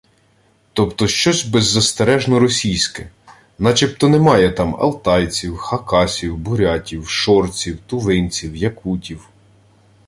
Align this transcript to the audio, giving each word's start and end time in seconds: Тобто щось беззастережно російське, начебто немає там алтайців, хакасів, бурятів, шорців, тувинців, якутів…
Тобто 0.73 1.07
щось 1.07 1.45
беззастережно 1.45 2.39
російське, 2.39 3.09
начебто 3.59 4.09
немає 4.09 4.51
там 4.51 4.75
алтайців, 4.75 5.57
хакасів, 5.57 6.37
бурятів, 6.37 7.09
шорців, 7.09 7.79
тувинців, 7.87 8.55
якутів… 8.55 9.29